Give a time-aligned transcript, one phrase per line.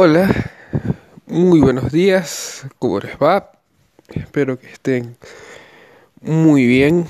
[0.00, 0.32] Hola,
[1.26, 3.50] muy buenos días, ¿cómo les va?
[4.14, 5.16] Espero que estén
[6.20, 7.04] muy bien.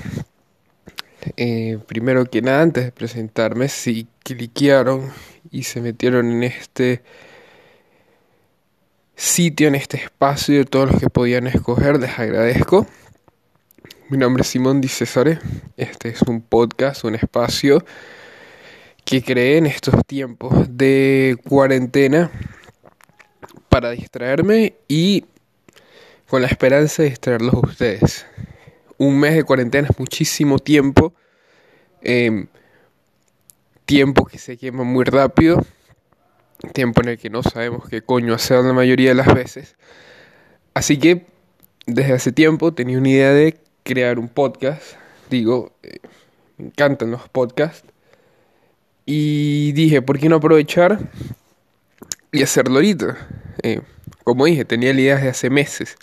[1.37, 5.07] Eh, primero que nada, antes de presentarme, si cliquearon
[5.51, 7.03] y se metieron en este
[9.15, 12.87] sitio, en este espacio de todos los que podían escoger, les agradezco.
[14.09, 15.37] Mi nombre es Simón Di Cesare.
[15.77, 17.85] Este es un podcast, un espacio
[19.05, 22.31] que creé en estos tiempos de cuarentena
[23.69, 25.25] para distraerme y
[26.27, 28.25] con la esperanza de distraerlos a ustedes.
[28.97, 31.13] Un mes de cuarentena es muchísimo tiempo,
[32.01, 32.47] em,
[33.85, 35.65] tiempo que se quema muy rápido,
[36.73, 39.75] tiempo en el que no sabemos qué coño hacer la mayoría de las veces.
[40.73, 41.25] Así que
[41.85, 44.83] desde hace tiempo tenía una idea de crear un podcast.
[45.29, 45.99] Digo, eh,
[46.57, 47.87] me encantan los podcasts.
[49.05, 50.99] Y dije, ¿por qué no aprovechar
[52.31, 53.17] y hacerlo ahorita?
[53.63, 53.81] Eh,
[54.23, 55.95] como dije, tenía la idea de hace meses,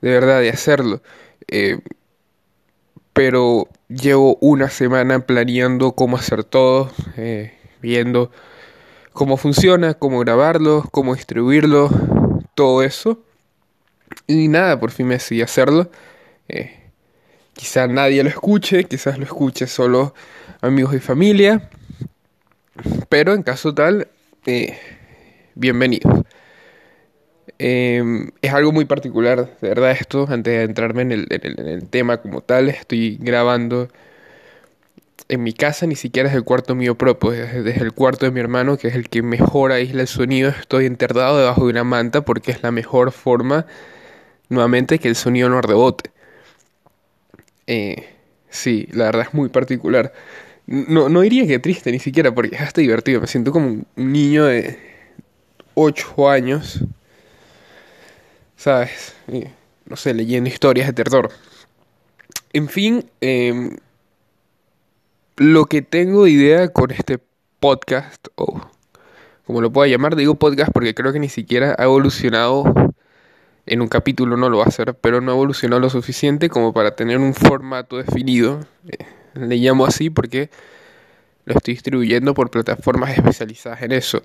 [0.00, 1.02] de verdad, de hacerlo.
[1.48, 1.78] Eh,
[3.12, 8.30] pero llevo una semana planeando cómo hacer todo, eh, viendo
[9.12, 11.90] cómo funciona, cómo grabarlo, cómo distribuirlo,
[12.54, 13.20] todo eso.
[14.26, 15.90] Y nada, por fin me decidí hacerlo.
[17.54, 20.14] quizás nadie lo escuche, quizás lo escuche solo
[20.60, 21.68] amigos y familia.
[23.08, 24.08] Pero en caso tal,
[25.56, 26.24] bienvenido.
[27.58, 32.40] Em, es algo muy particular, de verdad, esto, antes de entrarme en el, tema como
[32.40, 33.88] tal, estoy grabando
[35.28, 38.32] en mi casa, ni siquiera es el cuarto mío propio, es desde el cuarto de
[38.32, 41.84] mi hermano, que es el que mejor aísla el sonido, estoy enterrado debajo de una
[41.84, 43.66] manta porque es la mejor forma,
[44.48, 46.10] nuevamente, que el sonido no rebote.
[47.66, 48.08] Eh,
[48.50, 50.12] sí, la verdad es muy particular.
[50.66, 53.86] No, no diría que triste ni siquiera, porque es hasta divertido, me siento como un
[53.96, 54.78] niño de
[55.74, 56.84] 8 años
[58.58, 59.14] ¿sabes?
[59.86, 61.30] no sé, leyendo historias de terror.
[62.52, 63.76] En fin, em,
[65.36, 67.18] lo que tengo idea con este
[67.60, 68.60] podcast, o
[69.46, 72.64] como lo pueda llamar, digo podcast porque creo que ni siquiera ha evolucionado,
[73.64, 76.72] en un capítulo no lo va a hacer, pero no ha evolucionado lo suficiente como
[76.72, 78.60] para tener un formato definido.
[78.88, 80.50] Eh, le llamo así porque
[81.44, 84.22] lo estoy distribuyendo por plataformas especializadas en eso.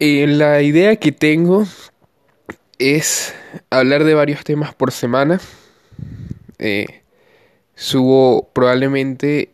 [0.00, 1.66] Eh, la idea que tengo
[2.80, 3.34] es
[3.68, 5.38] hablar de varios temas por semana.
[6.58, 7.02] Eh,
[7.74, 9.50] subo probablemente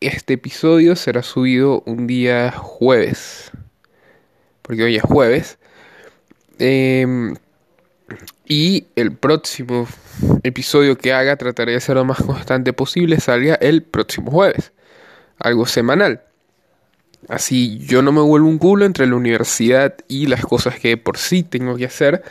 [0.00, 3.50] este episodio será subido un día jueves.
[4.60, 5.58] Porque hoy es jueves.
[6.58, 7.36] Em,
[8.46, 9.88] y el próximo
[10.42, 13.18] episodio que haga trataré de ser lo más constante posible.
[13.18, 14.72] Salga el próximo jueves.
[15.38, 16.22] Algo semanal.
[17.28, 21.18] Así yo no me vuelvo un culo entre la universidad y las cosas que por
[21.18, 22.22] sí tengo que hacer.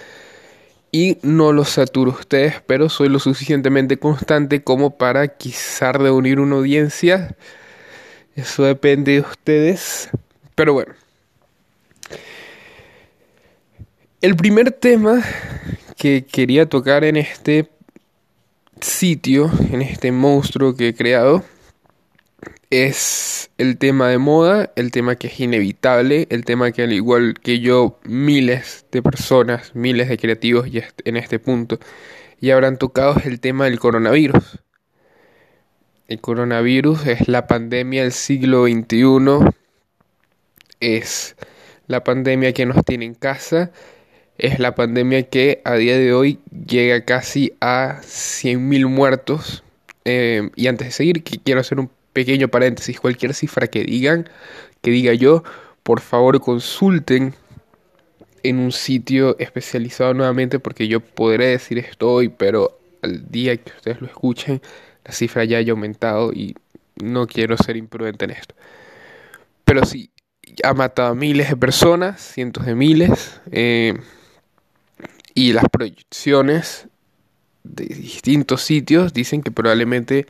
[0.91, 6.57] Y no los saturo ustedes, pero soy lo suficientemente constante como para quizás reunir una
[6.57, 7.35] audiencia.
[8.35, 10.09] Eso depende de ustedes.
[10.55, 10.93] Pero bueno.
[14.19, 15.23] El primer tema
[15.97, 17.69] que quería tocar en este
[18.81, 21.43] sitio, en este monstruo que he creado,
[22.69, 27.35] es el tema de moda, el tema que es inevitable, el tema que al igual
[27.41, 31.79] que yo, miles de personas, miles de creativos ya en este punto
[32.41, 34.59] ya habrán tocado es el tema del coronavirus.
[36.07, 39.47] El coronavirus es la pandemia del siglo XXI,
[40.81, 41.35] es
[41.87, 43.71] la pandemia que nos tiene en casa,
[44.37, 49.63] es la pandemia que a día de hoy llega casi a 100.000 muertos.
[50.03, 54.29] Eh, y antes de seguir, quiero hacer un pequeño paréntesis, cualquier cifra que digan,
[54.81, 55.43] que diga yo,
[55.83, 57.33] por favor consulten
[58.43, 64.01] en un sitio especializado nuevamente porque yo podré decir esto pero al día que ustedes
[64.01, 64.61] lo escuchen,
[65.05, 66.55] la cifra ya haya aumentado y
[67.01, 68.55] no quiero ser imprudente en esto.
[69.65, 70.11] Pero sí,
[70.63, 73.93] ha matado a miles de personas, cientos de miles, eh,
[75.33, 76.87] y las proyecciones
[77.63, 80.25] de distintos sitios dicen que probablemente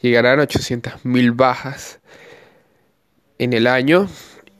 [0.00, 2.00] llegarán a 800.000 bajas
[3.38, 4.08] en el año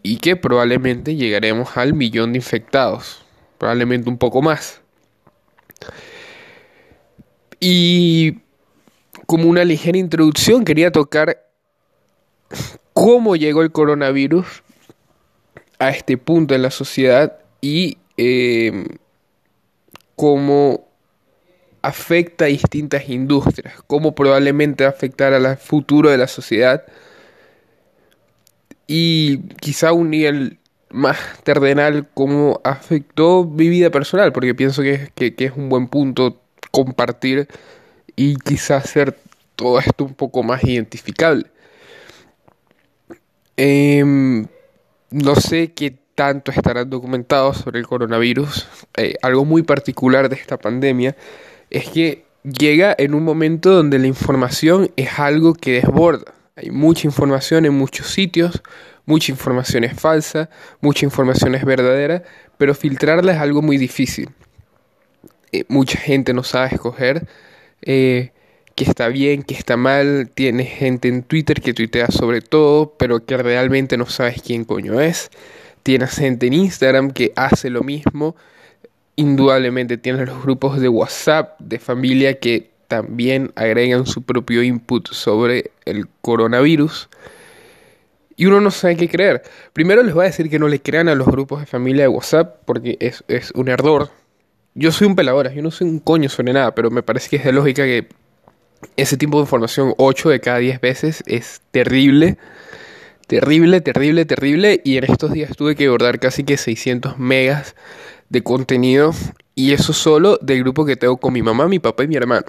[0.02, 3.24] y que probablemente llegaremos al millón de infectados,
[3.58, 4.80] probablemente un poco más.
[7.60, 8.38] Y
[9.26, 11.46] como una ligera introducción quería tocar
[12.92, 14.62] cómo llegó el coronavirus
[15.78, 18.84] a este punto en la sociedad y eh,
[20.16, 20.86] cómo
[21.84, 26.84] afecta a distintas industrias, cómo probablemente va a afectar al futuro de la sociedad
[28.86, 30.58] y quizá un nivel
[30.88, 36.40] más terrenal cómo afectó mi vida personal, porque pienso que, que es un buen punto
[36.70, 37.48] compartir
[38.16, 39.19] y quizás hacer
[39.54, 41.46] todo esto un poco más identificable.
[43.58, 44.46] Em,
[45.10, 48.69] no sé qué tanto estarán documentados sobre el coronavirus.
[48.96, 51.14] Eh, algo muy particular de esta pandemia
[51.74, 56.32] es que llega en un momento donde la información es algo que desborda.
[56.56, 58.62] Hay mucha información en muchos sitios,
[59.06, 60.48] mucha información es falsa,
[60.80, 62.22] mucha información es verdadera,
[62.58, 64.30] pero filtrarla es algo muy difícil.
[65.50, 67.26] Eh, mucha gente no sabe escoger
[67.82, 68.30] eh,
[68.76, 70.30] qué está bien, qué está mal.
[70.32, 75.00] Tiene gente en Twitter que tuitea sobre todo, pero que realmente no sabes quién coño
[75.00, 75.30] es.
[75.82, 78.36] Tienes gente en Instagram que hace lo mismo.
[79.16, 85.70] Indudablemente tienes los grupos de WhatsApp de familia que también agregan su propio input sobre
[85.84, 87.08] el coronavirus.
[88.37, 89.43] Y uno no sabe qué creer.
[89.72, 92.08] Primero les voy a decir que no le crean a los grupos de familia de
[92.08, 94.11] WhatsApp porque es, es un error.
[94.75, 97.37] Yo soy un peladora, yo no soy un coño sobre nada, pero me parece que
[97.37, 98.08] es de lógica que
[98.96, 102.37] ese tipo de información 8 de cada 10 veces es terrible.
[103.28, 104.81] Terrible, terrible, terrible.
[104.84, 107.75] Y en estos días tuve que abordar casi que 600 megas
[108.34, 109.12] de contenido.
[109.54, 112.46] Y eso solo del grupo que tengo con mi mamá, mi papá y mi hermano.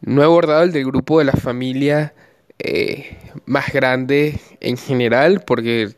[0.00, 2.14] No he abordado el del grupo de la familia
[2.58, 5.90] eh, más grande en general porque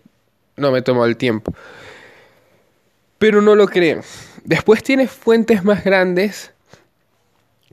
[0.56, 1.54] no me he tomado el tiempo.
[3.18, 4.02] Pero no lo creen.
[4.44, 6.52] Después tienes fuentes más grandes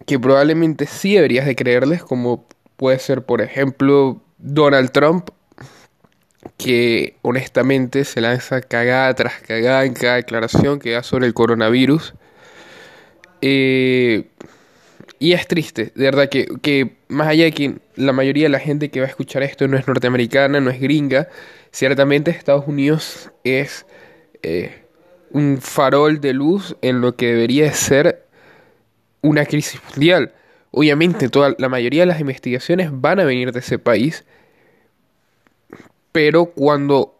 [0.05, 2.45] que probablemente sí deberías de creerles, como
[2.77, 5.31] puede ser, por ejemplo, Donald Trump,
[6.57, 12.13] que honestamente se lanza cagada tras cagada en cada declaración que da sobre el coronavirus.
[13.41, 14.25] Eh,
[15.19, 18.59] y es triste, de verdad, que, que, más allá de que la mayoría de la
[18.59, 21.27] gente que va a escuchar esto no es norteamericana, no es gringa,
[21.71, 23.85] ciertamente Estados Unidos es
[24.43, 24.83] eh,
[25.31, 28.25] un farol de luz en lo que debería ser
[29.21, 30.33] una crisis mundial.
[30.71, 34.23] Obviamente, toda, la mayoría de las investigaciones van a venir de ese país,
[36.11, 37.19] pero cuando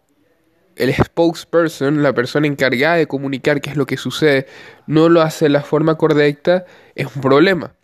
[0.76, 4.46] el spokesperson, la persona encargada de comunicar qué es lo que sucede,
[4.86, 6.64] no lo hace de la forma correcta,
[6.94, 7.74] es un problema.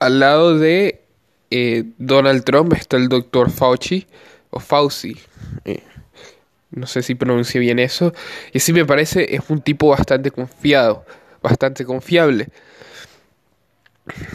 [0.00, 1.02] Al lado de
[1.50, 4.06] eh, Donald Trump está el doctor Fauci,
[4.50, 5.16] o Fauci,
[5.64, 5.82] eh,
[6.70, 8.12] no sé si pronuncie bien eso,
[8.52, 11.04] y sí me parece es un tipo bastante confiado,
[11.42, 12.48] bastante confiable.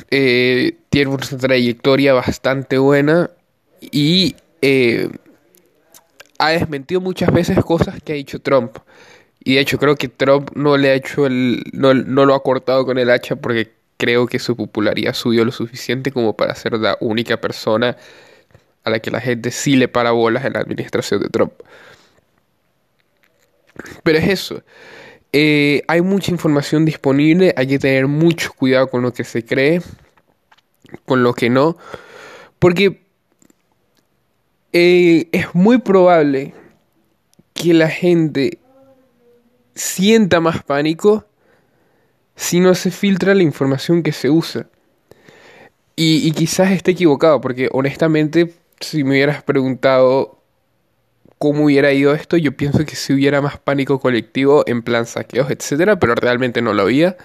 [0.09, 3.29] Eh, tiene una trayectoria bastante buena
[3.81, 4.37] y
[6.37, 8.77] ha desmentido muchas veces cosas que ha dicho Trump.
[9.43, 12.43] Y de hecho creo que Trump no le ha hecho el, no, no lo ha
[12.43, 16.73] cortado con el hacha porque creo que su popularidad subió lo suficiente como para ser
[16.73, 17.97] la única persona
[18.83, 21.53] a la que la gente sí le para bolas en la administración de Trump.
[24.03, 24.63] Pero es eso.
[25.33, 29.81] Eh, hay mucha información disponible, hay que tener mucho cuidado con lo que se cree,
[31.05, 31.77] con lo que no,
[32.59, 33.06] porque
[34.73, 36.53] eh, es muy probable
[37.53, 38.59] que la gente
[39.75, 41.25] sienta más pánico
[42.35, 44.67] si no se filtra la información que se usa.
[45.95, 50.37] Y, y quizás esté equivocado, porque honestamente, si me hubieras preguntado
[51.39, 55.49] cómo hubiera ido esto, yo pienso que si hubiera más pánico colectivo en plan saqueos,
[55.49, 57.17] etcétera, pero realmente no lo había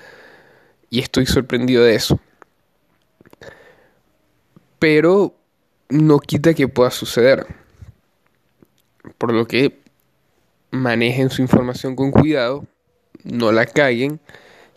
[0.91, 2.21] y estoy sorprendido de eso.
[4.79, 5.35] Pero
[5.93, 7.47] no quita que pueda suceder.
[9.19, 9.79] Por lo que
[10.71, 12.67] manejen su información con cuidado,
[13.25, 14.21] no la caguen,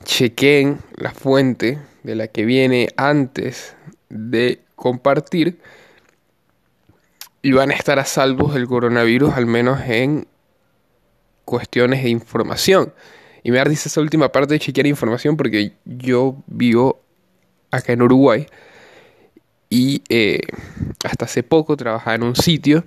[0.03, 3.75] chequen la fuente de la que viene antes
[4.10, 5.60] de compartir
[7.41, 10.27] y van a estar a salvo del coronavirus, al menos en
[11.45, 12.93] cuestiones de información.
[13.43, 17.01] Y me dice esa última parte de chequear información porque yo vivo
[17.72, 18.48] acá en Uruguay
[19.75, 20.39] y eh,
[21.03, 22.86] hasta hace poco trabajaba en un sitio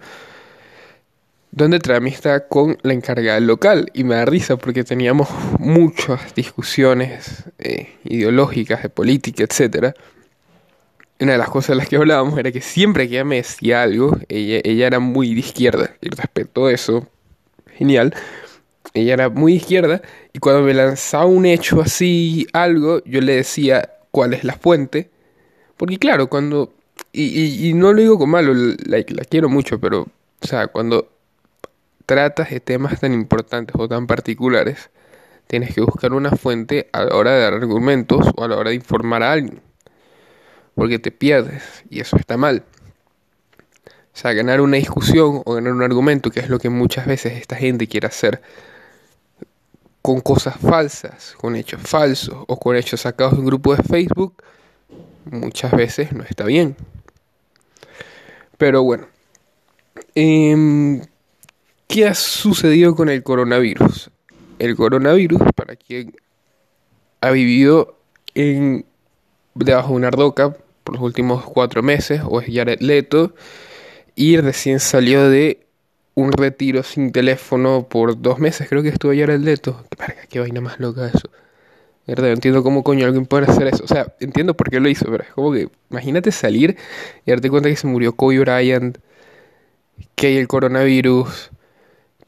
[1.50, 5.28] donde amistad con la encargada local y me da risa porque teníamos
[5.58, 9.94] muchas discusiones eh, ideológicas de política, etcétera.
[11.20, 13.82] Una de las cosas de las que hablábamos era que siempre que ella me decía
[13.82, 17.06] algo, ella, ella era muy de izquierda, y respecto a eso,
[17.76, 18.14] genial,
[18.94, 20.02] ella era muy de izquierda,
[20.32, 25.10] y cuando me lanzaba un hecho así, algo, yo le decía cuál es la fuente,
[25.76, 26.77] porque claro, cuando,
[27.12, 31.10] y, y, no lo digo con malo, la, la quiero mucho, pero, o sea, cuando
[32.06, 34.90] tratas de temas tan importantes o tan particulares,
[35.46, 38.70] tienes que buscar una fuente a la hora de dar argumentos o a la hora
[38.70, 39.62] de informar a alguien
[40.78, 42.62] porque te pierdes y eso está mal.
[43.86, 47.32] O sea, ganar una discusión o ganar un argumento, que es lo que muchas veces
[47.32, 48.40] esta gente quiere hacer
[50.00, 54.40] con cosas falsas, con hechos falsos o con hechos sacados de un grupo de Facebook,
[55.24, 56.76] muchas veces no está bien.
[58.58, 59.06] Pero bueno,
[60.16, 61.00] em,
[61.86, 64.10] ¿qué ha sucedido con el coronavirus?
[64.58, 66.14] El coronavirus, para quien
[67.20, 67.96] ha vivido
[68.34, 68.84] en,
[69.54, 73.34] debajo de una roca por los últimos cuatro meses, o es Jared Leto,
[74.16, 75.60] y recién salió de
[76.14, 79.84] un retiro sin teléfono por dos meses, creo que estuvo el Leto.
[79.96, 81.30] Qué, qué vaina más loca eso.
[82.08, 82.30] ¿Verdad?
[82.30, 83.84] entiendo cómo coño alguien puede hacer eso.
[83.84, 86.78] O sea, entiendo por qué lo hizo, pero es como que imagínate salir
[87.26, 88.96] y darte cuenta que se murió Kobe Bryant,
[90.14, 91.50] que hay el coronavirus,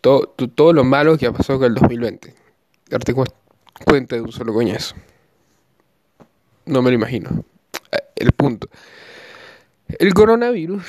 [0.02, 2.34] todo, todo lo malo que ha pasado con el 2020.
[2.90, 3.14] Darte
[3.84, 4.94] cuenta de un solo coñazo.
[6.66, 7.42] No me lo imagino.
[7.90, 8.68] Eh, el punto.
[9.98, 10.84] El coronavirus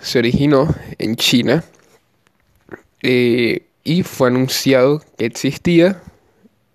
[0.00, 1.62] se originó en China
[3.02, 6.02] eh, y fue anunciado que existía,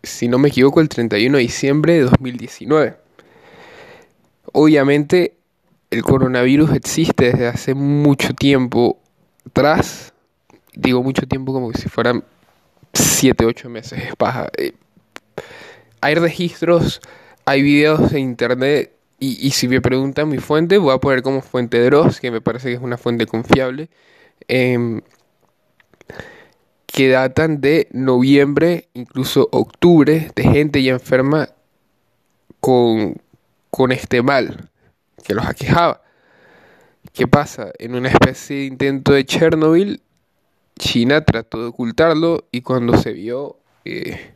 [0.08, 2.98] si no me equivoco, el 31 de diciembre de 2019.
[4.54, 5.38] Obviamente
[5.90, 9.00] el coronavirus existe desde hace mucho tiempo
[9.46, 10.14] atrás,
[10.74, 12.24] digo mucho tiempo como si fueran
[12.94, 14.50] 7, 8 meses, es paja.
[14.58, 14.74] Eh,
[16.02, 17.02] hay registros,
[17.46, 21.84] hay videos en internet y, si me preguntan mi fuente, voy a poner como fuente
[21.84, 23.90] Dross, que me parece que es una fuente confiable,
[24.48, 25.02] em,
[26.98, 31.50] que datan de noviembre, incluso octubre, de gente ya enferma
[32.60, 33.22] con,
[33.70, 34.72] con este mal
[35.24, 36.01] que los aquejaba.
[37.13, 37.72] ¿Qué pasa?
[37.77, 40.01] En una especie de intento de Chernobyl,
[40.80, 43.60] China trató de ocultarlo y cuando se vio...
[43.86, 44.34] Eh,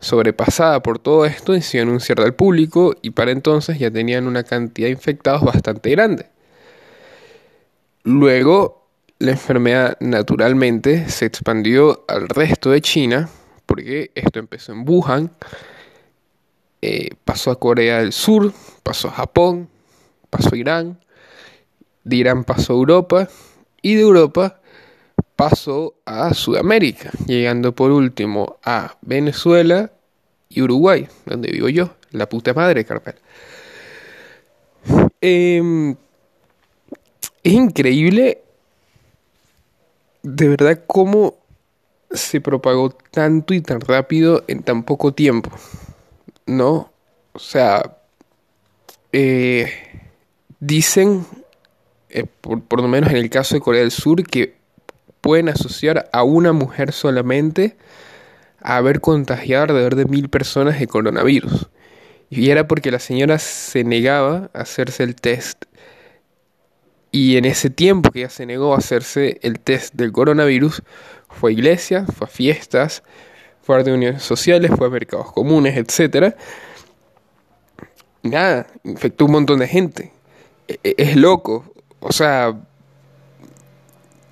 [0.00, 4.86] sobrepasada por todo esto, decidió anunciar al público y para entonces ya tenían una cantidad
[4.86, 6.26] de infectados bastante grande.
[8.04, 8.77] Luego,
[9.18, 13.28] la enfermedad naturalmente se expandió al resto de China,
[13.66, 15.30] porque esto empezó en Wuhan,
[16.80, 19.68] eh, pasó a Corea del Sur, pasó a Japón,
[20.30, 21.00] pasó a Irán,
[22.04, 23.28] de Irán pasó a Europa
[23.82, 24.60] y de Europa
[25.34, 29.92] pasó a Sudamérica, llegando por último a Venezuela
[30.48, 33.16] y Uruguay, donde vivo yo, la puta madre, Carmel.
[35.20, 35.96] Em,
[37.42, 38.42] es increíble,
[40.22, 41.36] de verdad, cómo
[42.10, 45.50] se propagó tanto y tan rápido en tan poco tiempo,
[46.46, 46.90] ¿no?
[47.32, 47.98] O sea,
[49.12, 49.72] eh,
[50.60, 51.26] dicen,
[52.10, 54.56] eh, por, por lo menos en el caso de Corea del Sur, que
[55.20, 57.76] pueden asociar a una mujer solamente
[58.60, 61.68] a haber contagiado alrededor de mil personas de coronavirus.
[62.30, 65.64] Y era porque la señora se negaba a hacerse el test.
[67.10, 70.82] Y en ese tiempo que ella se negó a hacerse el test del coronavirus,
[71.28, 73.02] fue a iglesia, fue a fiestas,
[73.62, 76.34] fue a reuniones sociales, fue a mercados comunes, etc.
[78.22, 80.12] Nada, infectó un montón de gente.
[80.66, 81.72] E, e, es loco.
[82.00, 82.54] O sea,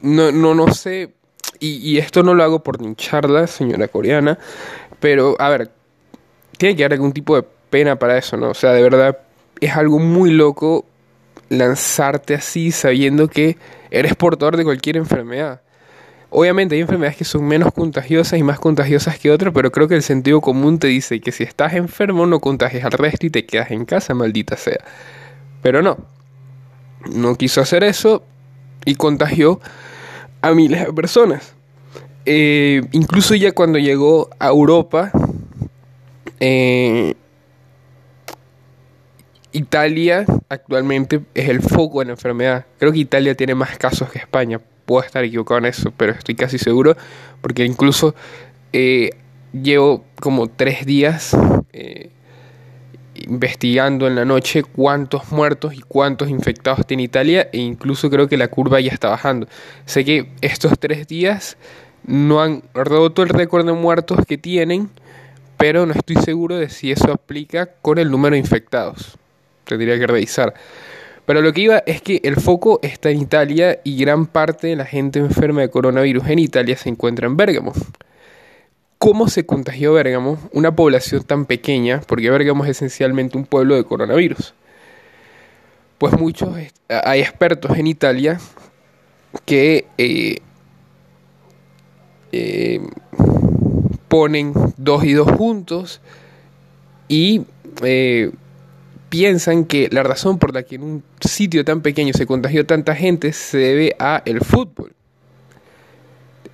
[0.02, 1.16] no, no, no sé,
[1.60, 4.38] y, esto no lo hago por hincharla, señora coreana,
[5.00, 5.70] pero a ver,
[6.58, 8.50] tiene que haber algún tipo de pena para eso, ¿no?
[8.50, 9.18] O sea, de verdad,
[9.60, 10.84] es algo muy loco
[11.48, 13.56] lanzarte así sabiendo que
[13.90, 15.60] eres portador de cualquier enfermedad.
[16.30, 19.94] Obviamente hay enfermedades que son menos contagiosas y más contagiosas que otras, pero creo que
[19.94, 23.46] el sentido común te dice que si estás enfermo no contagies al resto y te
[23.46, 24.80] quedas en casa, maldita sea.
[25.62, 25.96] Pero no,
[27.14, 28.24] no quiso hacer eso
[28.84, 29.60] y contagió
[30.42, 31.54] a miles de personas.
[32.24, 35.12] Eh, incluso ya cuando llegó a Europa,
[36.40, 37.14] eh,
[39.56, 42.66] Italia actualmente es el foco de la enfermedad.
[42.78, 44.60] Creo que Italia tiene más casos que España.
[44.84, 46.96] Puedo estar equivocado en eso, pero estoy casi seguro.
[47.40, 48.14] Porque incluso
[48.72, 49.10] eh,
[49.52, 51.34] llevo como tres días
[53.26, 58.36] investigando en la noche cuántos muertos y cuántos infectados tiene Italia e incluso creo que
[58.36, 59.48] la curva ya está bajando.
[59.84, 61.56] Sé que estos tres días
[62.04, 64.90] no han roto el récord de muertos que tienen,
[65.56, 69.18] pero no estoy seguro de si eso aplica con el número de infectados.
[69.66, 70.54] Tendría que revisar.
[71.26, 74.76] Pero lo que iba es que el foco está en Italia y gran parte de
[74.76, 77.72] la gente enferma de coronavirus en Italia se encuentra en Bérgamo
[78.98, 83.84] cómo se contagió Bérgamo, una población tan pequeña, porque Bérgamo es esencialmente un pueblo de
[83.84, 84.54] coronavirus.
[85.98, 86.54] Pues muchos,
[86.88, 88.40] hay expertos en Italia
[89.44, 90.38] que eh,
[92.32, 92.80] eh,
[94.08, 96.00] ponen dos y dos juntos
[97.08, 97.42] y
[97.82, 98.30] eh,
[99.08, 102.94] piensan que la razón por la que en un sitio tan pequeño se contagió tanta
[102.94, 104.92] gente se debe a el fútbol.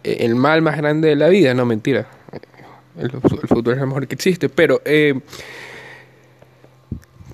[0.04, 2.06] E, el mal más grande de la vida, no mentira.
[2.98, 5.18] El, fútbol es lo mejor que existe, pero eh,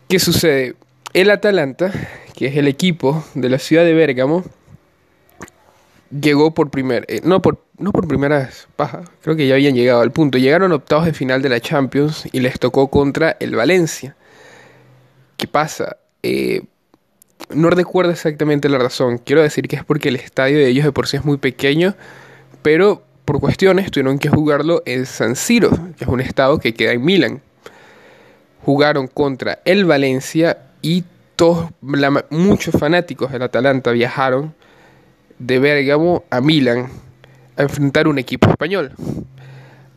[0.08, 0.76] ¿qué sucede?
[1.12, 1.92] El Atalanta,
[2.36, 4.44] que es el equipo de la ciudad de Bérgamo,
[6.10, 9.74] llegó por primera, eh, no por no por primera vez, paja, creo que ya habían
[9.74, 10.36] llegado al punto.
[10.36, 14.16] Llegaron octavos de final de la Champions y les tocó contra el Valencia.
[15.38, 15.98] ¿Qué pasa?
[16.24, 16.62] Eh,
[17.54, 19.18] no recuerdo exactamente la razón.
[19.18, 21.94] Quiero decir que es porque el estadio de ellos de por sí es muy pequeño,
[22.62, 26.90] pero por cuestiones tuvieron que jugarlo en San Siro, que es un estado que queda
[26.90, 27.40] en Milán.
[28.64, 31.04] Jugaron contra el Valencia y
[31.36, 31.70] todos,
[32.30, 34.54] muchos fanáticos del Atalanta viajaron
[35.38, 36.88] de Bergamo a Milán
[37.56, 38.92] a enfrentar un equipo español.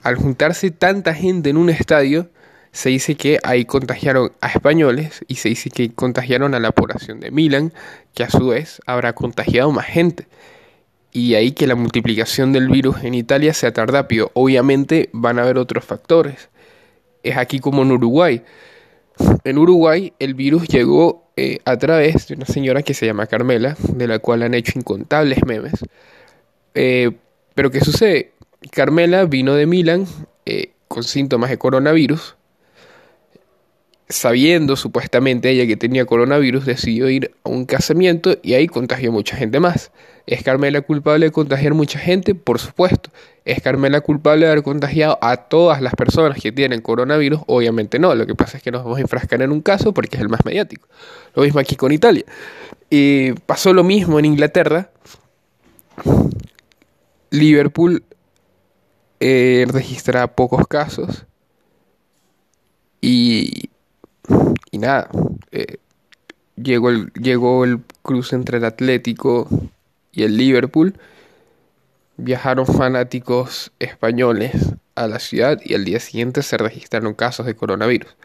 [0.04, 2.30] Al juntarse tanta gente en un estadio,
[2.72, 7.20] se dice que ahí contagiaron a españoles y se dice que contagiaron a la población
[7.20, 7.74] de Milán,
[8.13, 10.28] que a su vez habrá contagiado más gente.
[11.12, 14.32] Y ahí que la multiplicación del virus en Italia sea tan rápido.
[14.34, 16.50] Obviamente van a haber otros factores.
[17.24, 18.42] Es aquí como en Uruguay.
[19.44, 23.75] En Uruguay el virus llegó eh, a través de una señora que se llama Carmela,
[23.90, 25.74] de la cual han hecho incontables memes.
[26.75, 27.12] Eh,
[27.54, 28.32] pero ¿qué sucede?
[28.72, 30.06] Carmela vino de Milán
[30.46, 32.38] eh, con síntomas de coronavirus.
[34.12, 39.38] Sabiendo supuestamente ella que tenía coronavirus, decidió ir a un casamiento y ahí contagió mucha
[39.38, 39.91] gente más.
[40.27, 42.36] ¿Es Carmela culpable de contagiar mucha gente?
[42.36, 43.10] Por supuesto.
[43.46, 47.41] ¿Es Carmela culpable de haber contagiado a todas las personas que tienen coronavirus?
[47.48, 48.13] Obviamente no.
[48.13, 50.30] Lo que pasa es que nos vamos a enfrascar en un caso porque es el
[50.30, 50.88] más mediático.
[51.34, 52.25] Lo mismo aquí con Italia.
[53.46, 54.91] Pasó lo mismo en Inglaterra.
[57.30, 58.03] Liverpool
[59.22, 61.25] eh, registra pocos casos.
[63.00, 63.71] Y,
[64.72, 65.10] y nada.
[65.51, 65.78] Eh,
[66.56, 69.48] llegó, el, llegó el cruce entre el Atlético
[70.12, 70.96] y el Liverpool.
[72.18, 78.16] Viajaron fanáticos españoles a la ciudad y al día siguiente se registraron casos de coronavirus.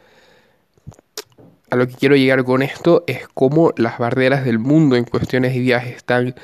[1.71, 5.53] A lo que quiero llegar con esto es cómo las barreras del mundo en cuestiones
[5.53, 6.35] de viajes están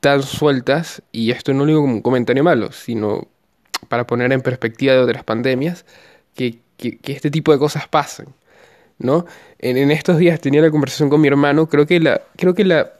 [0.00, 3.28] tan sueltas, y esto no lo digo un comentario malo, sino
[3.88, 5.86] para poner en perspectiva de otras pandemias,
[6.34, 6.60] que,
[7.04, 8.26] este tipo de cosas pasan.
[9.02, 9.26] ¿No?
[9.58, 12.92] En, estos días tenía la conversación con mi hermano, creo que la, creo que la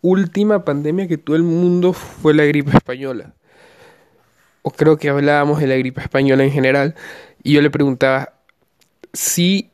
[0.00, 3.34] última pandemia que tuvo el mundo fue la gripe española.
[4.62, 6.94] O creo que hablábamos de la gripe española en general,
[7.42, 8.34] y yo le preguntaba
[9.12, 9.70] si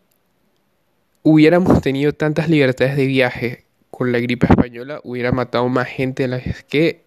[1.22, 6.28] hubiéramos tenido tantas libertades de viaje con la gripe española hubiera matado más gente de
[6.28, 7.04] las que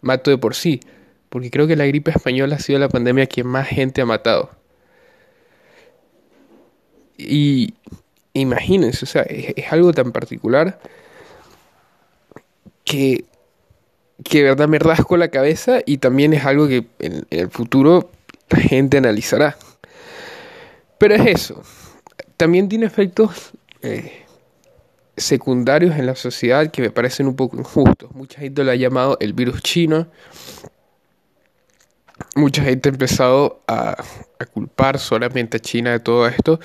[0.00, 0.80] mató de por sí.
[1.28, 4.50] Porque creo que la gripe española ha sido la pandemia que más gente ha matado.
[7.16, 7.74] Y
[8.32, 10.80] imagínense, o sea, es, algo tan particular
[12.84, 13.24] que,
[14.24, 18.10] que verdad me rasco la cabeza y también es algo que en, el futuro
[18.50, 19.56] la gente analizará.
[20.98, 21.62] Pero es eso.
[22.36, 24.22] También tiene efectos eh,
[25.16, 28.10] secundarios en la sociedad que me parecen un poco injustos.
[28.14, 30.06] Mucha gente lo ha llamado el virus chino.
[32.34, 33.96] Mucha gente ha empezado a,
[34.52, 36.60] culpar solamente a China de todo esto.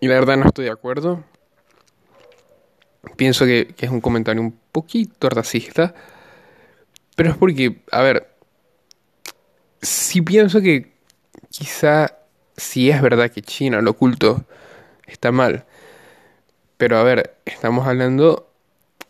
[0.00, 1.24] Y la verdad no estoy de acuerdo.
[3.16, 5.94] Pienso que, es un comentario un poquito racista.
[7.14, 8.28] Pero es porque, a ver,
[9.80, 10.92] si pienso que
[11.50, 12.18] quizá
[12.56, 14.44] si es verdad que China lo ocultó,
[15.06, 15.64] está mal.
[16.76, 18.50] Pero a ver, estamos hablando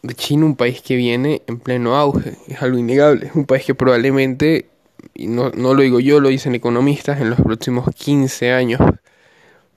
[0.03, 3.65] de China, un país que viene en pleno auge, es algo innegable, es un país
[3.65, 4.69] que probablemente,
[5.15, 8.81] y no, no lo digo yo, lo dicen economistas, en los próximos 15 años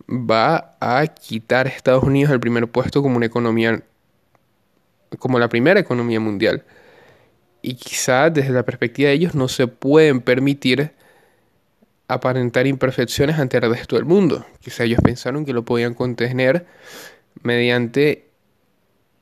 [0.09, 3.83] va a quitar a Estados Unidos el primer puesto como una economía,
[5.19, 6.65] como la primera economía mundial.
[7.61, 10.93] Y quizá desde la perspectiva de ellos no se pueden permitir
[12.07, 14.45] aparentar imperfecciones ante el resto del mundo.
[14.59, 16.65] Quizá ellos pensaron que lo podían contener
[17.43, 18.29] mediante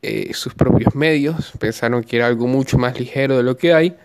[0.01, 3.97] eh, sus propios medios, pensaron que era algo mucho más ligero de lo que hay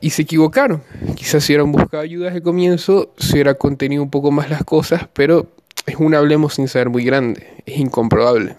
[0.00, 0.82] y se equivocaron.
[1.14, 5.08] Quizás si hubieran buscado ayuda desde comienzo, se hubiera contenido un poco más las cosas,
[5.12, 5.48] pero
[5.86, 8.56] es un hablemos sin saber muy grande, es incomprobable.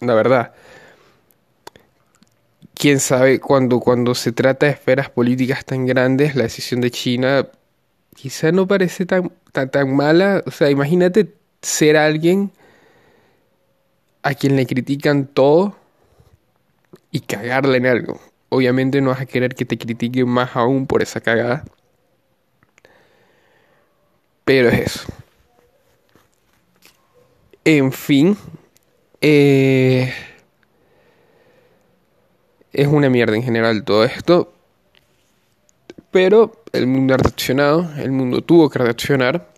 [0.00, 0.52] La verdad.
[2.74, 7.48] Quién sabe, cuando, cuando se trata de esferas políticas tan grandes, la decisión de China
[8.14, 10.42] quizá no parece tan, tan, tan mala.
[10.46, 12.52] O sea, imagínate ser alguien
[14.22, 15.74] a quien le critican todo
[17.10, 18.20] y cagarle en algo.
[18.48, 21.64] Obviamente no vas a querer que te critiquen más aún por esa cagada.
[24.44, 25.12] Pero es eso.
[27.64, 28.36] En fin.
[29.20, 30.12] Eh,
[32.72, 34.52] es una mierda en general todo esto.
[36.12, 39.48] Pero el mundo ha reaccionado, el mundo tuvo que reaccionar.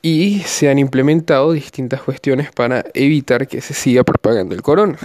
[0.00, 4.96] Y se han implementado distintas cuestiones para evitar que se siga propagando el corona.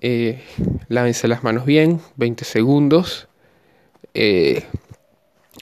[0.00, 0.42] Eh,
[0.88, 3.28] lávense las manos bien, 20 segundos.
[4.14, 4.64] Eh,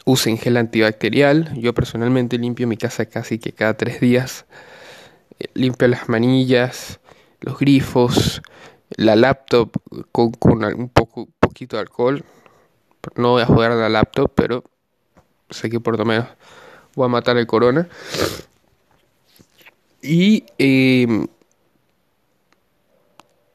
[0.05, 1.53] usen gel antibacterial.
[1.59, 4.47] Yo personalmente limpio mi casa casi que cada tres días.
[5.39, 7.01] Eh, limpio las manillas,
[7.41, 8.43] los grifos,
[8.91, 9.71] la laptop
[10.13, 10.33] con,
[10.65, 12.25] un poco, poquito de alcohol.
[13.17, 14.65] No voy a jugar a la laptop, pero
[15.51, 16.27] sé que por lo menos
[16.95, 17.89] voy a matar el corona.
[20.03, 21.27] Y em,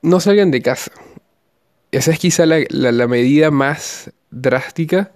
[0.04, 0.92] no salgan de casa.
[1.92, 5.12] Esa es quizá la, medida más drástica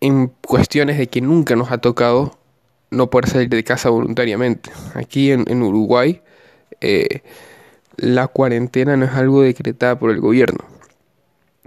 [0.00, 2.38] en cuestiones de que nunca nos ha tocado
[2.90, 4.70] no poder salir de casa voluntariamente.
[4.94, 6.20] Aquí en, en Uruguay
[6.80, 7.22] eh,
[7.96, 10.64] la cuarentena no es algo decretada por el gobierno.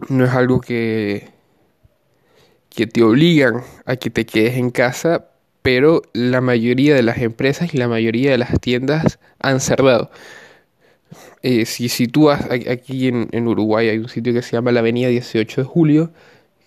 [0.09, 1.29] No es algo que,
[2.69, 5.29] que te obligan a que te quedes en casa,
[5.61, 10.11] pero la mayoría de las empresas y la mayoría de las tiendas han cerrado.
[11.47, 14.79] Eh, si, si tú vas aquí en, Uruguay, hay un sitio que se llama la
[14.79, 16.11] Avenida 18 de Julio,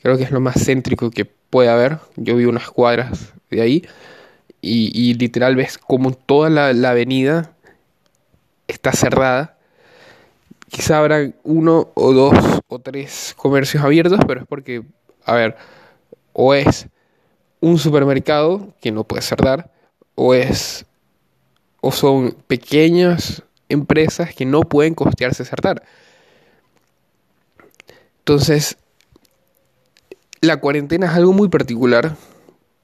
[0.03, 1.99] creo que es lo más céntrico que puede haber.
[2.15, 3.89] Yo vi unas cuadras de ahí
[4.61, 7.57] y, literal ves como toda la, la avenida
[8.69, 9.59] está cerrada.
[10.69, 14.85] Quizá habrá uno o dos o tres comercios abiertos, pero es porque,
[15.25, 15.57] a ver,
[16.33, 16.87] o es
[17.59, 19.73] un supermercado que no puede cerrar,
[20.15, 20.87] o es
[21.81, 25.83] o son pequeñas empresas que no pueden costearse cerrar.
[28.21, 28.77] Entonces,
[30.41, 32.17] la cuarentena es algo muy particular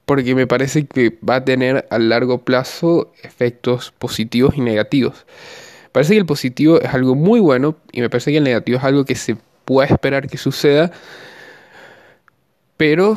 [0.07, 5.27] porque me parece que va a tener a largo plazo efectos positivos y negativos.
[5.93, 8.85] Parece que el positivo es algo muy bueno y me parece que el negativo es
[8.85, 10.91] algo que se puede esperar que suceda,
[12.77, 13.17] pero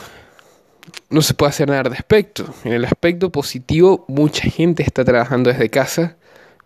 [1.09, 2.45] no se puede hacer nada al respecto.
[2.63, 6.17] En el aspecto positivo, mucha gente está trabajando desde casa.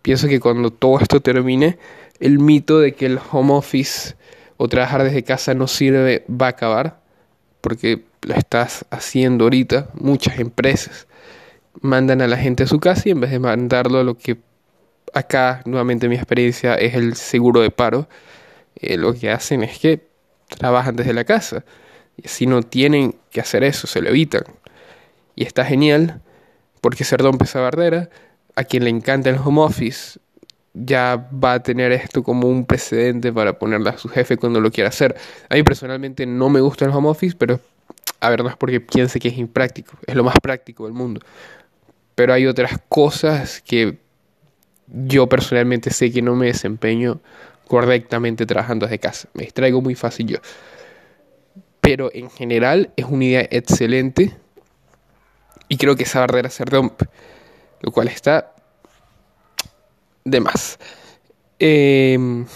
[0.02, 1.78] Pienso que cuando todo esto termine,
[2.20, 4.16] el mito de que el home office
[4.56, 7.00] o trabajar desde casa no sirve va a acabar
[7.60, 9.88] porque lo estás haciendo ahorita.
[9.94, 11.06] Muchas empresas
[11.80, 14.38] mandan a la gente a su casa y en vez de mandarlo a lo que
[15.14, 18.08] acá, nuevamente mi experiencia, es el seguro de paro,
[18.76, 20.06] eh, lo que hacen es que
[20.58, 21.64] trabajan desde la casa.
[22.16, 24.44] Y así no tienen que hacer eso, se lo evitan.
[25.34, 26.20] Y está genial,
[26.80, 28.10] porque Cerdón Pesa Bardera,
[28.54, 30.18] a quien le encanta el home office,
[30.74, 34.70] ya va a tener esto como un precedente para ponerle a su jefe cuando lo
[34.70, 35.16] quiera hacer.
[35.48, 37.60] A mí personalmente no me gusta el home office, pero
[38.20, 41.20] a ver, no es porque piense que es impráctico, es lo más práctico del mundo.
[42.14, 43.98] Pero hay otras cosas que
[44.86, 47.20] yo personalmente sé que no me desempeño
[47.66, 49.28] correctamente trabajando desde casa.
[49.34, 50.38] Me distraigo muy fácil yo.
[51.80, 54.36] Pero en general es una idea excelente
[55.68, 57.06] y creo que esa barrera se rompe,
[57.82, 58.54] lo cual está
[60.24, 60.78] de más.
[61.58, 62.46] Em,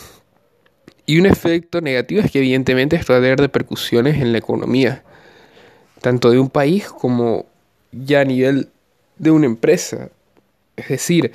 [1.05, 5.05] y un efecto negativo es que evidentemente esto va a tener repercusiones en la economía,
[6.01, 7.47] tanto de un país como
[7.93, 8.69] ya a nivel
[9.19, 10.11] de una empresa.
[10.77, 11.33] Es decir,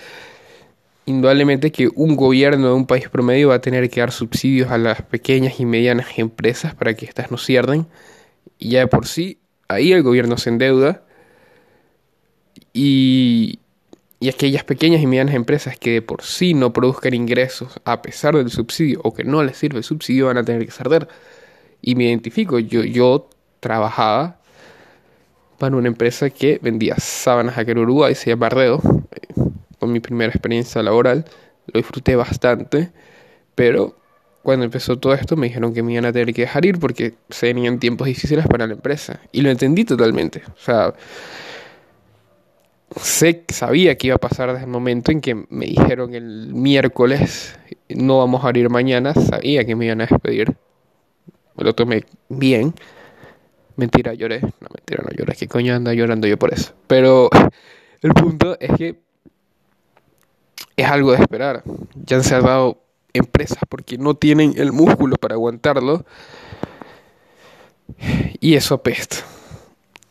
[1.06, 4.78] indudablemente que un gobierno de un país promedio va a tener que dar subsidios a
[4.78, 7.88] las pequeñas y medianas empresas para que éstas no cierren.
[8.60, 11.04] Y ya de por sí, ahí el gobierno se endeuda.
[12.74, 13.61] Y,
[14.22, 18.36] y aquellas pequeñas y medianas empresas que de por sí no produzcan ingresos a pesar
[18.36, 21.08] del subsidio o que no les sirve el subsidio van a tener que cerrar.
[21.82, 23.28] Y me identifico, yo, yo
[23.60, 24.40] trabajaba
[25.58, 28.80] para una empresa que vendía sábanas aquí en Uruguay, se llama Ardedo,
[29.12, 29.34] eh,
[29.80, 31.26] con mi primera experiencia laboral,
[31.66, 32.92] lo disfruté bastante,
[33.56, 33.98] pero
[34.44, 37.16] cuando empezó todo esto me dijeron que me iban a tener que dejar ir porque
[37.32, 39.20] se venían tiempos difíciles para la empresa.
[39.32, 40.44] Y lo entendí totalmente.
[40.48, 40.94] O sea,
[43.00, 47.58] sé, sabía que iba a pasar desde el momento en que me dijeron el miércoles
[47.96, 50.56] no vamos a abrir mañana, sabía que me iban a despedir.
[51.56, 52.74] Me lo tomé bien.
[53.76, 54.42] Mentira, lloré.
[54.42, 55.36] No, mentira, no lloré.
[55.36, 56.74] ¿Qué coño anda llorando yo por eso?
[56.88, 57.30] Pero
[58.02, 59.00] el punto es que
[60.76, 61.64] es algo de esperar.
[62.06, 62.82] Ya han cerrado
[63.14, 66.06] empresas porque no tienen el músculo para aguantarlo.
[68.40, 69.18] Y eso apesta.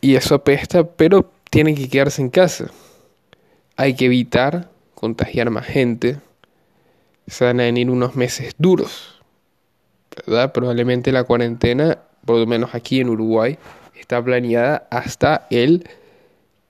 [0.01, 2.71] Y eso apesta, pero tienen que quedarse en casa.
[3.77, 6.19] Hay que evitar contagiar más gente.
[7.27, 9.21] Se van a venir unos meses duros.
[10.27, 10.53] ¿Verdad?
[10.53, 13.59] Probablemente la cuarentena, por lo menos aquí en Uruguay,
[13.99, 15.89] está planeada hasta el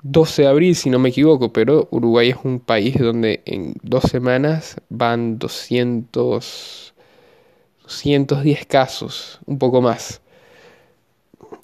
[0.03, 4.05] 12 de abril, si no me equivoco, pero Uruguay es un país donde en dos
[4.05, 6.95] semanas van 200,
[7.83, 10.23] 210 casos, un poco más.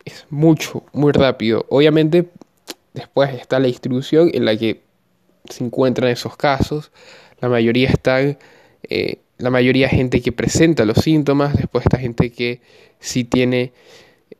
[0.04, 1.64] Es mucho, muy rápido.
[1.68, 2.30] Obviamente,
[2.96, 4.82] después está la distribución en la que
[5.48, 6.90] se encuentran esos casos.
[7.40, 8.38] La mayoría están,
[8.82, 12.60] eh, la mayoría gente que presenta los síntomas, después está gente que
[12.98, 13.72] sí tiene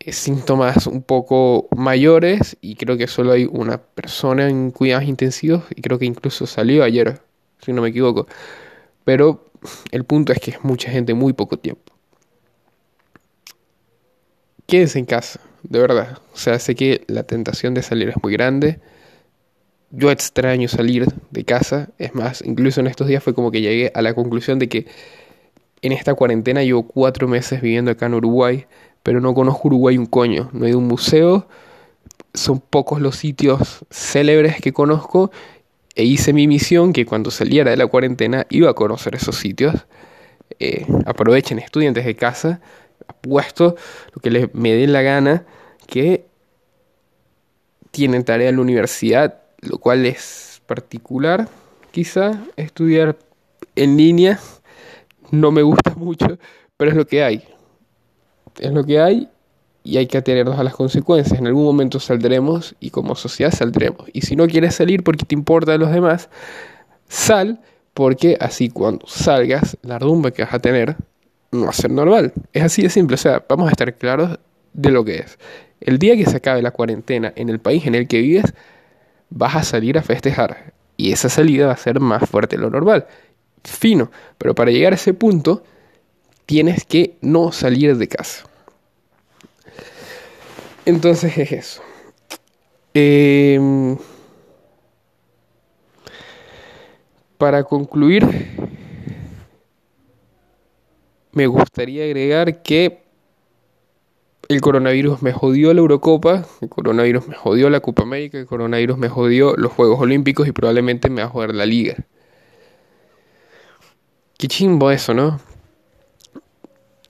[0.01, 5.65] eh, síntomas un poco mayores y creo que solo hay una persona en cuidados intensivos
[5.75, 7.21] y creo que incluso salió ayer,
[7.61, 8.27] si no me equivoco.
[9.05, 9.51] Pero
[9.93, 11.93] el punto es que es mucha gente muy poco tiempo.
[14.67, 16.19] Quédense en casa, de verdad.
[16.35, 18.81] O sea, sé que la tentación de salir es muy grande.
[19.91, 21.91] Yo extraño salir de casa.
[21.99, 24.87] Es más, incluso en estos días fue como que llegué a la conclusión de que
[25.83, 28.67] en esta cuarentena llevo cuatro meses viviendo acá en Uruguay
[29.07, 30.51] pero no conozco Uruguay un coño.
[30.53, 31.47] No hay un museo,
[32.35, 35.31] son pocos los sitios célebres que conozco
[35.95, 39.87] e hice mi misión que cuando saliera de la cuarentena iba a conocer esos sitios.
[40.59, 42.61] Eh, aprovechen estudiantes de casa,
[43.09, 43.77] apuesto
[44.13, 45.45] lo que les, me dé la gana,
[45.87, 46.27] que
[47.91, 51.49] tienen tarea en la universidad, lo cual es particular,
[51.93, 53.17] quizá estudiar
[53.75, 54.39] en línea,
[55.31, 56.39] no me gusta mucho,
[56.77, 57.57] pero es lo que hay
[58.61, 59.29] es lo que hay
[59.83, 61.39] y hay que atenernos a las consecuencias.
[61.39, 64.09] En algún momento saldremos y como sociedad saldremos.
[64.13, 66.29] Y si no quieres salir porque te importa los demás,
[67.09, 67.61] sal
[67.95, 70.97] porque así cuando salgas, la rumba que vas a tener
[71.53, 72.33] no va a ser normal.
[72.53, 73.15] Es así de simple.
[73.15, 74.39] O sea, vamos a estar claros
[74.73, 75.39] de lo que es.
[75.81, 78.55] El día que se acabe la cuarentena en el país en el que vives,
[79.31, 80.73] vas a salir a festejar.
[80.97, 83.07] Y esa salida va a ser más fuerte de lo normal.
[83.65, 84.11] Fino.
[84.39, 85.65] Pero para llegar a ese punto
[86.47, 88.45] tienes que no salir de casa.
[90.85, 91.83] Entonces es eso.
[92.95, 93.99] Em,
[97.37, 98.25] para concluir,
[101.37, 103.03] me gustaría agregar que
[104.49, 108.97] el coronavirus me jodió la Eurocopa, el coronavirus me jodió la Copa América, el coronavirus
[108.97, 111.97] me jodió los Juegos Olímpicos y probablemente me va a joder la liga.
[114.39, 115.41] Qué chimbo eso, ¿no?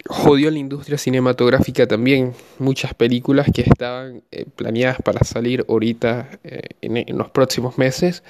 [0.08, 2.34] jodió la industria cinematográfica también.
[2.58, 8.22] Muchas películas que estaban eh, planeadas para salir ahorita eh, en, los próximos meses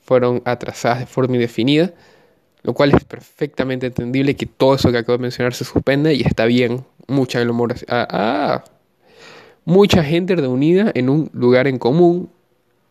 [0.00, 1.92] fueron atrasadas de forma indefinida,
[2.62, 6.22] lo cual es perfectamente entendible que todo eso que acabo de mencionar se suspende y
[6.22, 6.84] está bien.
[7.06, 8.64] Mucha ah, ah,
[9.64, 12.30] mucha gente reunida en un lugar en común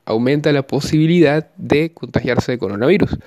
[0.06, 3.18] aumenta la posibilidad de contagiarse de coronavirus.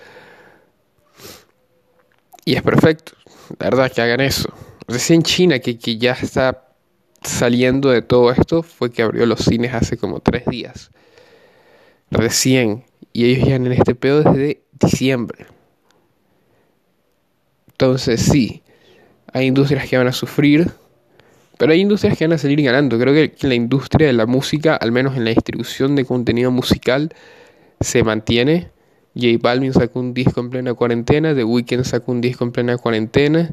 [2.44, 3.12] Y es perfecto,
[3.58, 4.52] la verdad que hagan eso.
[4.88, 6.64] Recién China, que, que ya está
[7.22, 10.90] saliendo de todo esto, fue que abrió los cines hace como tres días.
[12.10, 12.84] Recién.
[13.12, 15.46] Y ellos ya en este pedo desde diciembre.
[17.80, 18.62] Entonces sí,
[19.32, 20.70] hay industrias que van a sufrir,
[21.56, 22.98] pero hay industrias que van a salir ganando.
[22.98, 27.14] Creo que la industria de la música, al menos en la distribución de contenido musical,
[27.80, 28.68] se mantiene.
[29.14, 32.76] J Balvin sacó un disco en plena cuarentena, The Weeknd sacó un disco en plena
[32.76, 33.50] cuarentena,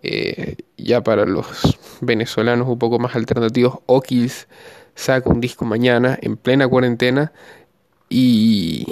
[0.00, 4.46] eh, ya para los venezolanos un poco más alternativos, Okils
[4.94, 7.32] saca un disco mañana en plena cuarentena
[8.08, 8.86] y,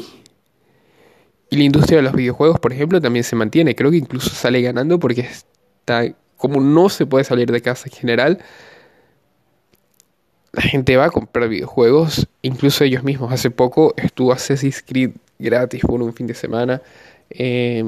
[1.52, 3.74] y la industria de los videojuegos, por ejemplo, también se mantiene.
[3.74, 6.02] Creo que incluso sale ganando porque está
[6.38, 8.38] como no se puede salir de casa en general.
[10.52, 13.30] La gente va a comprar videojuegos, incluso ellos mismos.
[13.30, 16.80] Hace poco estuvo Assassin's Creed gratis por un fin de semana.
[17.28, 17.84] Eh,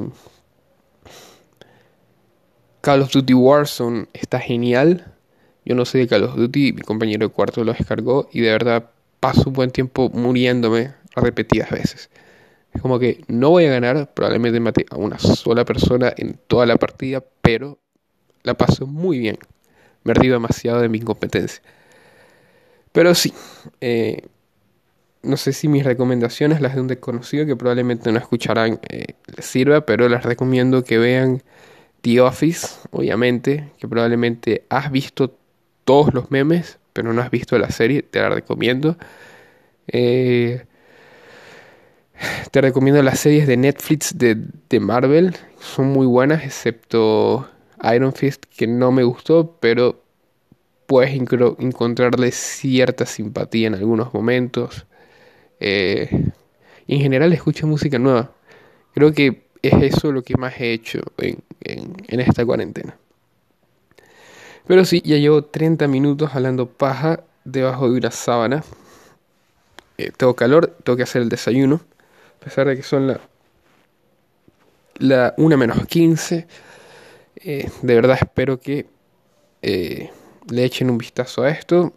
[2.83, 5.11] Call of Duty Warzone está genial.
[5.65, 8.51] Yo no sé de Call of Duty, mi compañero de cuarto lo descargó y de
[8.51, 12.11] verdad paso un buen tiempo muriéndome repetidas veces.
[12.75, 16.67] Es como que no voy a ganar, probablemente mate a una sola persona en toda
[16.67, 17.79] la partida, pero
[18.43, 19.39] la paso muy bien.
[20.03, 21.63] Me río demasiado de mi incompetencia.
[22.93, 23.33] Pero sí,
[23.81, 24.23] eh,
[25.23, 29.47] no sé si mis recomendaciones, las de un desconocido que probablemente no escucharán, eh, les
[29.47, 31.43] sirva, pero les recomiendo que vean
[32.03, 35.37] The Office, obviamente, que probablemente has visto
[35.85, 38.97] todos los memes, pero no has visto la serie, te la recomiendo.
[39.89, 40.67] Eh,
[42.51, 44.37] te recomiendo las series de Netflix de,
[44.69, 47.49] de, Marvel, son muy buenas, excepto
[47.95, 50.03] Iron Fist, que no me gustó, pero
[50.87, 54.87] puedes encontrarle cierta simpatía en algunos momentos.
[55.61, 56.09] Eh,
[56.87, 58.31] en general escucho música nueva.
[58.93, 62.97] Creo que es eso lo que más he hecho en, en, esta cuarentena.
[64.67, 68.63] Pero sí, ya llevo 30 minutos hablando paja debajo de una sábana.
[69.99, 71.81] eh, tengo calor, tengo que hacer el desayuno.
[72.37, 73.21] A pesar de que son la,
[74.99, 76.47] la 1 menos 15.
[77.37, 78.87] Eh, de verdad espero que
[79.63, 80.11] eh,
[80.49, 81.95] le echen un vistazo a esto.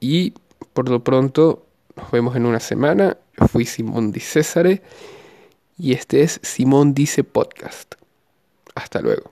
[0.00, 0.34] Y
[0.72, 1.66] por lo pronto
[1.96, 3.16] nos vemos en una semana.
[3.38, 4.82] Yo fui Simón Di Césare.
[5.78, 7.94] Y este es Simón Dice Podcast.
[8.74, 9.31] Hasta luego.